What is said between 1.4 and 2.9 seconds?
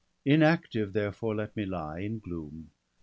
me lie, in gloom.